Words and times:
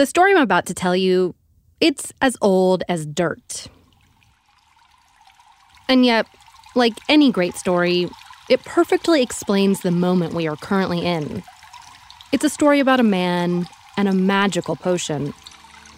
The 0.00 0.06
story 0.06 0.32
I'm 0.32 0.38
about 0.38 0.64
to 0.64 0.72
tell 0.72 0.96
you, 0.96 1.34
it's 1.78 2.10
as 2.22 2.34
old 2.40 2.82
as 2.88 3.04
dirt. 3.04 3.66
And 5.90 6.06
yet, 6.06 6.24
like 6.74 6.94
any 7.10 7.30
great 7.30 7.54
story, 7.54 8.08
it 8.48 8.64
perfectly 8.64 9.20
explains 9.20 9.82
the 9.82 9.90
moment 9.90 10.32
we 10.32 10.48
are 10.48 10.56
currently 10.56 11.04
in. 11.04 11.42
It's 12.32 12.44
a 12.44 12.48
story 12.48 12.80
about 12.80 12.98
a 12.98 13.02
man 13.02 13.66
and 13.98 14.08
a 14.08 14.14
magical 14.14 14.74
potion. 14.74 15.34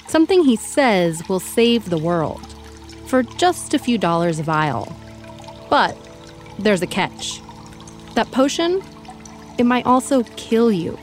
Something 0.09 0.43
he 0.43 0.57
says 0.57 1.23
will 1.29 1.39
save 1.39 1.89
the 1.89 1.97
world 1.97 2.45
for 3.07 3.23
just 3.23 3.73
a 3.73 3.79
few 3.79 3.99
dollars 3.99 4.41
a 4.41 4.43
vial. 4.43 4.93
But 5.71 5.97
there's 6.59 6.83
a 6.83 6.89
catch. 6.89 7.41
That 8.17 8.33
potion, 8.33 8.83
it 9.59 9.65
might 9.65 9.87
also 9.87 10.25
kill 10.35 10.73
you. 10.73 10.99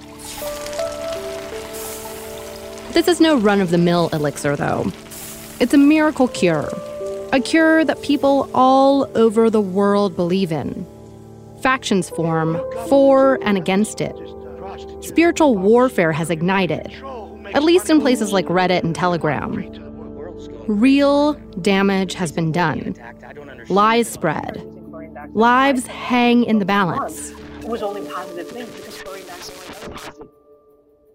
This 3.00 3.07
is 3.07 3.21
no 3.21 3.38
run 3.38 3.61
of 3.61 3.70
the 3.70 3.77
mill 3.77 4.09
elixir, 4.11 4.57
though. 4.57 4.92
It's 5.61 5.74
a 5.74 5.78
miracle 5.78 6.28
cure. 6.28 6.68
A 7.32 7.39
cure 7.39 7.86
that 7.86 8.01
people 8.01 8.50
all 8.54 9.10
over 9.18 9.50
the 9.50 9.61
world 9.61 10.18
believe 10.18 10.51
in. 10.51 10.86
Factions 11.61 12.10
form 12.10 12.60
for 12.89 13.39
and 13.41 13.57
against 13.57 14.01
it. 14.01 14.14
Spiritual 15.00 15.55
warfare 15.55 16.11
has 16.11 16.29
ignited, 16.29 16.91
at 17.54 17.64
least 17.64 17.89
in 17.89 18.01
places 18.01 18.33
like 18.33 18.47
Reddit 18.47 18.83
and 18.83 18.93
Telegram. 18.93 19.63
Real 20.68 21.36
damage 21.61 22.16
has 22.16 22.33
been 22.33 22.52
done. 22.52 22.97
Lies 23.69 24.10
spread. 24.10 24.61
Lives 25.33 25.88
hang 25.88 26.43
in 26.43 26.60
the 26.60 26.66
balance. 26.66 27.32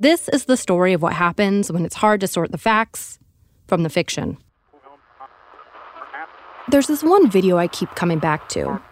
This 0.04 0.28
is 0.28 0.44
the 0.44 0.58
story 0.58 0.92
of 0.92 1.00
what 1.00 1.14
happens 1.14 1.72
when 1.72 1.86
it's 1.86 1.94
hard 1.94 2.20
to 2.20 2.26
sort 2.26 2.52
the 2.52 2.58
facts 2.58 3.18
from 3.66 3.84
the 3.84 3.88
fiction. 3.88 4.36
There's 6.68 6.88
this 6.88 7.02
one 7.02 7.30
video 7.30 7.56
I 7.56 7.68
keep 7.68 7.88
coming 7.94 8.18
back 8.18 8.50
to. 8.50 8.82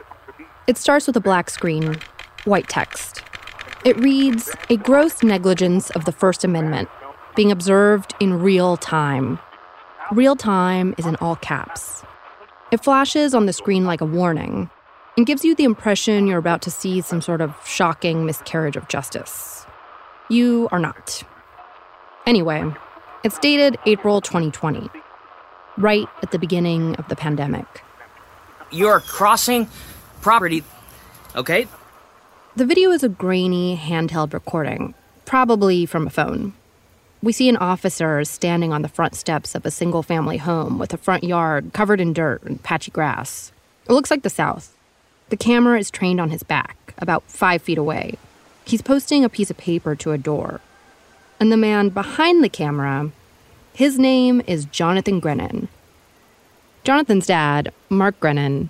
It 0.66 0.78
starts 0.78 1.06
with 1.06 1.14
a 1.14 1.20
black 1.20 1.50
screen, 1.50 1.98
white 2.44 2.66
text. 2.70 3.22
It 3.84 4.00
reads 4.00 4.56
A 4.70 4.78
gross 4.78 5.22
negligence 5.22 5.90
of 5.90 6.06
the 6.06 6.12
First 6.12 6.44
Amendment 6.44 6.88
being 7.36 7.52
observed 7.52 8.14
in 8.18 8.40
real 8.40 8.78
time. 8.78 9.38
Real 10.12 10.34
time 10.34 10.94
is 10.96 11.04
in 11.04 11.16
all 11.16 11.36
caps. 11.36 12.02
It 12.70 12.82
flashes 12.82 13.34
on 13.34 13.44
the 13.44 13.52
screen 13.52 13.84
like 13.84 14.00
a 14.00 14.06
warning 14.06 14.70
and 15.18 15.26
gives 15.26 15.44
you 15.44 15.54
the 15.54 15.64
impression 15.64 16.26
you're 16.26 16.38
about 16.38 16.62
to 16.62 16.70
see 16.70 17.02
some 17.02 17.20
sort 17.20 17.42
of 17.42 17.54
shocking 17.66 18.24
miscarriage 18.24 18.76
of 18.76 18.88
justice. 18.88 19.61
You 20.32 20.66
are 20.72 20.78
not. 20.78 21.24
Anyway, 22.26 22.64
it's 23.22 23.38
dated 23.40 23.76
April 23.84 24.22
2020, 24.22 24.88
right 25.76 26.08
at 26.22 26.30
the 26.30 26.38
beginning 26.38 26.96
of 26.96 27.06
the 27.08 27.16
pandemic. 27.16 27.66
You're 28.70 29.00
crossing 29.00 29.68
property, 30.22 30.64
okay? 31.36 31.68
The 32.56 32.64
video 32.64 32.92
is 32.92 33.02
a 33.02 33.10
grainy 33.10 33.76
handheld 33.76 34.32
recording, 34.32 34.94
probably 35.26 35.84
from 35.84 36.06
a 36.06 36.10
phone. 36.10 36.54
We 37.22 37.34
see 37.34 37.50
an 37.50 37.58
officer 37.58 38.24
standing 38.24 38.72
on 38.72 38.80
the 38.80 38.88
front 38.88 39.14
steps 39.14 39.54
of 39.54 39.66
a 39.66 39.70
single 39.70 40.02
family 40.02 40.38
home 40.38 40.78
with 40.78 40.94
a 40.94 40.96
front 40.96 41.24
yard 41.24 41.74
covered 41.74 42.00
in 42.00 42.14
dirt 42.14 42.42
and 42.44 42.62
patchy 42.62 42.90
grass. 42.90 43.52
It 43.86 43.92
looks 43.92 44.10
like 44.10 44.22
the 44.22 44.30
South. 44.30 44.74
The 45.28 45.36
camera 45.36 45.78
is 45.78 45.90
trained 45.90 46.22
on 46.22 46.30
his 46.30 46.42
back, 46.42 46.94
about 46.96 47.22
five 47.24 47.60
feet 47.60 47.76
away. 47.76 48.16
He's 48.64 48.82
posting 48.82 49.24
a 49.24 49.28
piece 49.28 49.50
of 49.50 49.56
paper 49.56 49.94
to 49.96 50.12
a 50.12 50.18
door. 50.18 50.60
And 51.40 51.50
the 51.50 51.56
man 51.56 51.88
behind 51.88 52.42
the 52.42 52.48
camera, 52.48 53.10
his 53.72 53.98
name 53.98 54.42
is 54.46 54.64
Jonathan 54.66 55.20
Grenon. 55.20 55.68
Jonathan's 56.84 57.26
dad, 57.26 57.72
Mark 57.88 58.18
Grenon, 58.20 58.68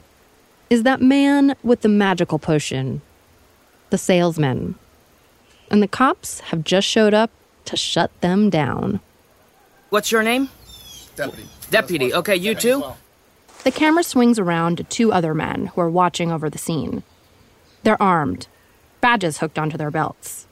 is 0.70 0.82
that 0.82 1.02
man 1.02 1.54
with 1.62 1.82
the 1.82 1.88
magical 1.88 2.38
potion, 2.38 3.02
the 3.90 3.98
salesman. 3.98 4.74
And 5.70 5.82
the 5.82 5.88
cops 5.88 6.40
have 6.40 6.64
just 6.64 6.88
showed 6.88 7.14
up 7.14 7.30
to 7.66 7.76
shut 7.76 8.10
them 8.20 8.50
down. 8.50 9.00
What's 9.90 10.10
your 10.10 10.22
name? 10.22 10.48
Deputy. 11.16 11.48
Deputy. 11.70 12.14
Okay, 12.14 12.36
you 12.36 12.54
too? 12.54 12.82
The 13.64 13.70
camera 13.70 14.02
swings 14.02 14.38
around 14.38 14.78
to 14.78 14.84
two 14.84 15.12
other 15.12 15.34
men 15.34 15.66
who 15.66 15.80
are 15.80 15.90
watching 15.90 16.32
over 16.32 16.48
the 16.50 16.58
scene. 16.58 17.02
They're 17.82 18.02
armed, 18.02 18.46
badges 19.02 19.36
hooked 19.36 19.58
onto 19.58 19.76
their 19.76 19.90
belts. 19.90 20.46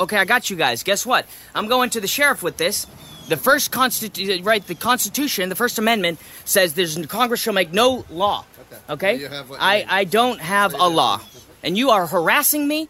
Okay, 0.00 0.18
I 0.18 0.26
got 0.26 0.50
you 0.50 0.56
guys. 0.56 0.82
Guess 0.82 1.06
what? 1.06 1.26
I'm 1.54 1.66
going 1.66 1.88
to 1.90 2.00
the 2.00 2.06
sheriff 2.06 2.42
with 2.42 2.58
this. 2.58 2.86
The 3.28 3.36
first 3.36 3.72
constitu- 3.72 4.44
right, 4.44 4.64
the 4.66 4.74
Constitution, 4.74 5.48
the 5.48 5.54
First 5.54 5.78
Amendment 5.78 6.18
says 6.44 6.74
there's 6.74 7.04
Congress 7.06 7.40
shall 7.40 7.54
make 7.54 7.72
no 7.72 8.04
law. 8.10 8.44
Okay? 8.88 9.16
You 9.16 9.28
have 9.28 9.48
what 9.50 9.56
you 9.60 9.64
I. 9.64 9.86
I 9.88 10.04
don't 10.04 10.40
have 10.40 10.74
a 10.74 10.88
law. 10.88 11.20
And 11.62 11.76
you 11.76 11.90
are 11.90 12.06
harassing 12.06 12.68
me? 12.68 12.88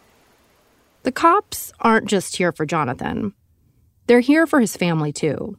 The 1.03 1.13
cops 1.13 1.73
aren't 1.81 2.07
just 2.07 2.37
here 2.37 2.53
for 2.53 2.67
Jonathan, 2.67 3.33
they're 4.07 4.21
here 4.21 4.47
for 4.47 4.61
his 4.61 4.77
family 4.77 5.13
too. 5.13 5.59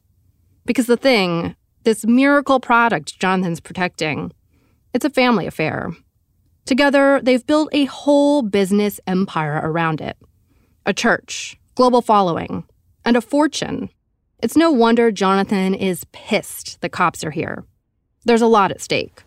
Because 0.66 0.85
the 0.85 0.97
thing, 0.97 1.56
this 1.84 2.06
miracle 2.06 2.59
product 2.59 3.19
Jonathan's 3.19 3.59
protecting, 3.59 4.31
it's 4.94 5.06
a 5.06 5.09
family 5.09 5.47
affair. 5.47 5.91
Together, 6.69 7.19
they've 7.24 7.47
built 7.47 7.68
a 7.72 7.85
whole 7.85 8.44
business 8.44 9.00
empire 9.07 9.59
around 9.63 10.02
it 10.02 10.16
a 10.85 10.94
church, 10.94 11.57
global 11.74 12.00
following, 12.00 12.63
and 13.03 13.18
a 13.18 13.22
fortune. 13.22 13.90
It's 14.38 14.56
no 14.56 14.69
wonder 14.69 15.09
Jonathan 15.09 15.74
is 15.74 16.06
pissed 16.12 16.79
the 16.81 16.88
cops 16.88 17.24
are 17.24 17.31
here. 17.31 17.63
There's 18.24 18.44
a 18.44 18.46
lot 18.46 18.69
at 18.69 18.81
stake. 18.81 19.24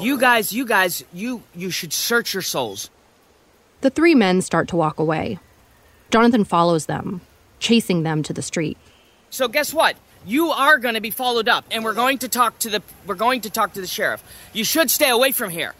You 0.00 0.18
guys, 0.18 0.50
you 0.50 0.64
guys, 0.64 1.04
you 1.12 1.42
you 1.54 1.70
should 1.70 1.92
search 1.92 2.32
your 2.32 2.42
souls. 2.42 2.88
The 3.82 3.90
three 3.90 4.14
men 4.14 4.40
start 4.40 4.68
to 4.68 4.76
walk 4.76 4.98
away. 4.98 5.38
Jonathan 6.10 6.44
follows 6.44 6.86
them, 6.86 7.20
chasing 7.58 8.04
them 8.04 8.22
to 8.22 8.32
the 8.32 8.40
street. 8.40 8.78
So 9.28 9.48
guess 9.48 9.74
what? 9.74 9.96
You 10.24 10.48
are 10.48 10.78
going 10.78 10.94
to 10.94 11.02
be 11.02 11.10
followed 11.10 11.50
up 11.50 11.66
and 11.70 11.84
we're 11.84 11.92
going 11.92 12.16
to 12.20 12.28
talk 12.30 12.58
to 12.60 12.70
the 12.70 12.82
we're 13.06 13.16
going 13.16 13.42
to 13.42 13.50
talk 13.50 13.74
to 13.74 13.82
the 13.82 13.86
sheriff. 13.86 14.24
You 14.54 14.64
should 14.64 14.90
stay 14.90 15.10
away 15.10 15.32
from 15.32 15.50
here. 15.50 15.74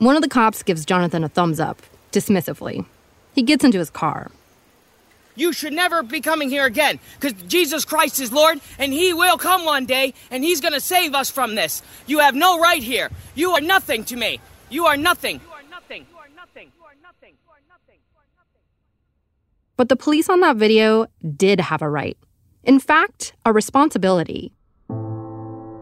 One 0.00 0.16
of 0.16 0.22
the 0.22 0.30
cops 0.30 0.62
gives 0.62 0.86
Jonathan 0.86 1.24
a 1.24 1.28
thumbs 1.28 1.60
up, 1.60 1.82
dismissively. 2.10 2.86
He 3.34 3.42
gets 3.42 3.64
into 3.64 3.78
his 3.78 3.90
car. 3.90 4.30
You 5.36 5.52
should 5.52 5.74
never 5.74 6.02
be 6.02 6.22
coming 6.22 6.48
here 6.48 6.64
again 6.64 6.98
because 7.20 7.34
Jesus 7.42 7.84
Christ 7.84 8.18
is 8.18 8.32
Lord 8.32 8.62
and 8.78 8.94
He 8.94 9.12
will 9.12 9.36
come 9.36 9.66
one 9.66 9.84
day 9.84 10.14
and 10.30 10.42
He's 10.42 10.62
going 10.62 10.72
to 10.72 10.80
save 10.80 11.14
us 11.14 11.28
from 11.28 11.54
this. 11.54 11.82
You 12.06 12.20
have 12.20 12.34
no 12.34 12.58
right 12.58 12.82
here. 12.82 13.10
You 13.34 13.50
are 13.50 13.60
nothing 13.60 14.04
to 14.06 14.16
me. 14.16 14.40
You 14.70 14.86
are 14.86 14.96
nothing. 14.96 15.42
You 15.44 15.52
are 15.52 15.62
nothing. 15.70 16.06
You 16.10 16.16
are 16.16 16.28
nothing. 16.34 16.72
You 16.78 16.84
are 16.86 16.94
nothing. 17.02 17.36
You 17.44 17.50
are 17.50 17.60
nothing. 17.68 17.98
You 18.10 18.16
are 18.16 18.28
nothing. 18.38 18.62
But 19.76 19.90
the 19.90 19.96
police 19.96 20.30
on 20.30 20.40
that 20.40 20.56
video 20.56 21.08
did 21.36 21.60
have 21.60 21.82
a 21.82 21.90
right. 21.90 22.16
In 22.64 22.80
fact, 22.80 23.34
a 23.44 23.52
responsibility. 23.52 24.50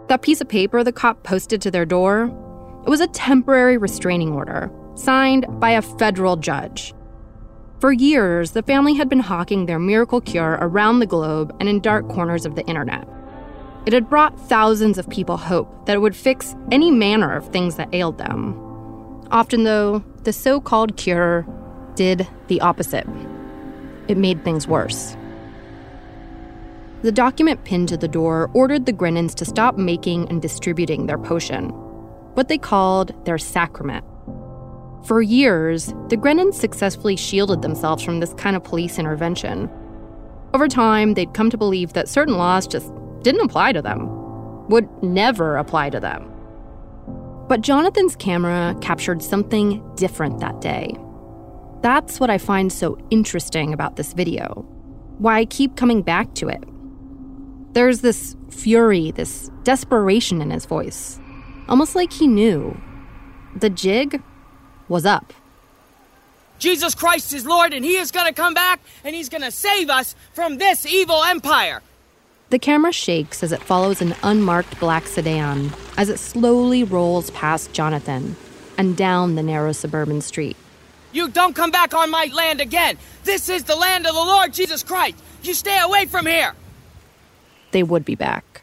That 0.09 0.23
piece 0.23 0.41
of 0.41 0.49
paper 0.49 0.83
the 0.83 0.93
cop 0.93 1.23
posted 1.23 1.63
to 1.63 1.71
their 1.71 1.87
door, 1.87 2.33
it 2.89 2.91
was 2.91 3.03
a 3.03 3.07
temporary 3.09 3.77
restraining 3.77 4.33
order 4.33 4.71
signed 4.95 5.45
by 5.61 5.73
a 5.73 5.83
federal 5.83 6.37
judge. 6.37 6.95
For 7.81 7.93
years, 7.93 8.53
the 8.53 8.63
family 8.63 8.95
had 8.95 9.11
been 9.11 9.21
hawking 9.21 9.67
their 9.67 9.79
miracle 9.79 10.23
cure 10.23 10.57
around 10.63 11.01
the 11.01 11.07
globe 11.07 11.55
and 11.61 11.69
in 11.69 11.81
dark 11.81 12.09
corners 12.09 12.47
of 12.47 12.55
the 12.55 12.65
internet. 12.65 13.07
It 13.85 13.93
had 13.93 14.09
brought 14.09 14.41
thousands 14.49 14.97
of 14.97 15.07
people 15.11 15.37
hope 15.37 15.85
that 15.85 15.97
it 15.97 15.99
would 15.99 16.17
fix 16.17 16.57
any 16.73 16.91
manner 16.91 17.37
of 17.37 17.47
things 17.49 17.77
that 17.77 17.95
ailed 17.95 18.17
them. 18.17 18.59
Often, 19.31 19.65
though, 19.65 20.03
the 20.23 20.33
so 20.33 20.59
called 20.59 20.97
cure 20.97 21.47
did 21.95 22.27
the 22.47 22.63
opposite 22.63 23.07
it 24.09 24.17
made 24.17 24.43
things 24.45 24.67
worse. 24.67 25.15
The 27.03 27.13
document 27.13 27.65
pinned 27.65 27.91
to 27.91 27.99
the 27.99 28.09
door 28.09 28.51
ordered 28.55 28.87
the 28.87 28.95
Grenons 28.95 29.35
to 29.35 29.45
stop 29.45 29.77
making 29.77 30.31
and 30.31 30.41
distributing 30.41 31.05
their 31.05 31.19
potion, 31.19 31.71
what 32.39 32.47
they 32.47 32.57
called 32.57 33.13
their 33.25 33.37
sacrament. 33.37 34.05
For 35.05 35.21
years, 35.21 35.89
the 36.09 36.17
Grenons 36.17 36.55
successfully 36.55 37.17
shielded 37.17 37.63
themselves 37.63 38.05
from 38.05 38.21
this 38.21 38.33
kind 38.35 38.55
of 38.55 38.63
police 38.63 38.97
intervention. 38.97 39.69
Over 40.55 40.69
time, 40.69 41.15
they'd 41.15 41.35
come 41.35 41.51
to 41.51 41.59
believe 41.59 41.95
that 41.95 42.09
certain 42.09 42.37
laws 42.37 42.69
just 42.69 42.93
didn't 43.23 43.41
apply 43.41 43.73
to 43.73 43.83
them, 43.83 44.69
would 44.69 44.89
never 45.03 45.57
apply 45.57 45.91
to 45.91 45.99
them. 45.99 46.33
But 47.49 47.63
Jonathan's 47.63 48.15
camera 48.15 48.77
captured 48.81 49.21
something 49.21 49.83
different 49.97 50.39
that 50.39 50.61
day. 50.61 50.95
That's 51.83 52.21
what 52.21 52.31
I 52.31 52.39
find 52.39 52.73
so 52.73 52.97
interesting 53.11 53.73
about 53.73 53.97
this 53.97 54.13
video, 54.13 54.65
why 55.19 55.39
I 55.39 55.45
keep 55.45 55.75
coming 55.75 56.03
back 56.03 56.35
to 56.35 56.49
it. 56.49 56.63
There's 57.73 58.03
this 58.03 58.37
fury, 58.49 59.11
this 59.11 59.51
desperation 59.65 60.41
in 60.41 60.53
his 60.53 60.67
voice, 60.67 61.19
almost 61.69 61.95
like 61.95 62.13
he 62.13 62.27
knew. 62.27 62.77
The 63.55 63.71
jig 63.71 64.23
was 64.89 65.05
up. 65.05 65.33
Jesus 66.59 66.95
Christ 66.95 67.33
is 67.33 67.47
Lord 67.47 67.73
and 67.73 67.85
He 67.85 67.97
is 67.97 68.11
going 68.11 68.27
to 68.27 68.33
come 68.33 68.55
back 68.55 68.81
and 69.05 69.15
He's 69.15 69.29
going 69.29 69.43
to 69.43 69.51
save 69.51 69.91
us 69.91 70.17
from 70.33 70.59
this 70.59 70.87
evil 70.87 71.23
empire. 71.23 71.83
The 72.51 72.59
camera 72.59 72.93
shakes 72.93 73.43
as 73.43 73.53
it 73.53 73.63
follows 73.63 74.01
an 74.01 74.15
unmarked 74.23 74.81
black 74.81 75.07
sedan 75.07 75.71
as 75.97 76.09
it 76.09 76.19
slowly 76.19 76.83
rolls 76.83 77.31
past 77.31 77.73
Jonathan 77.73 78.37
and 78.77 78.97
down 78.97 79.35
the 79.35 79.43
narrow 79.43 79.73
suburban 79.73 80.21
street. 80.21 80.57
You 81.13 81.29
don't 81.29 81.55
come 81.55 81.71
back 81.71 81.95
on 81.95 82.11
my 82.11 82.31
land 82.33 82.61
again. 82.61 82.99
This 83.25 83.49
is 83.49 83.65
the 83.65 83.77
land 83.77 84.07
of 84.07 84.15
the 84.15 84.21
Lord 84.21 84.53
Jesus 84.53 84.83
Christ. 84.83 85.17
You 85.43 85.55
stay 85.55 85.79
away 85.81 86.07
from 86.07 86.27
here. 86.27 86.55
They 87.71 87.83
would 87.83 88.05
be 88.05 88.15
back. 88.15 88.63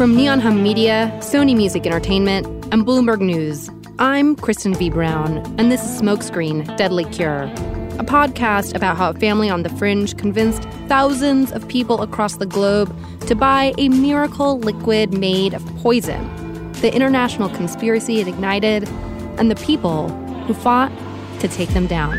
From 0.00 0.16
Neon 0.16 0.40
Hum 0.40 0.62
Media, 0.62 1.12
Sony 1.18 1.54
Music 1.54 1.84
Entertainment, 1.84 2.46
and 2.72 2.86
Bloomberg 2.86 3.20
News, 3.20 3.68
I'm 3.98 4.34
Kristen 4.34 4.72
V. 4.72 4.88
Brown, 4.88 5.44
and 5.58 5.70
this 5.70 5.84
is 5.84 6.00
Smokescreen 6.00 6.74
Deadly 6.78 7.04
Cure, 7.04 7.42
a 7.98 8.02
podcast 8.02 8.74
about 8.74 8.96
how 8.96 9.10
a 9.10 9.12
family 9.12 9.50
on 9.50 9.62
the 9.62 9.68
fringe 9.68 10.16
convinced 10.16 10.62
thousands 10.88 11.52
of 11.52 11.68
people 11.68 12.00
across 12.00 12.36
the 12.38 12.46
globe 12.46 12.96
to 13.26 13.34
buy 13.34 13.74
a 13.76 13.90
miracle 13.90 14.58
liquid 14.60 15.12
made 15.12 15.52
of 15.52 15.62
poison, 15.76 16.72
the 16.80 16.90
international 16.94 17.50
conspiracy 17.50 18.20
it 18.20 18.26
ignited, 18.26 18.88
and 19.36 19.50
the 19.50 19.56
people 19.56 20.08
who 20.46 20.54
fought 20.54 20.90
to 21.40 21.48
take 21.48 21.68
them 21.74 21.86
down. 21.86 22.18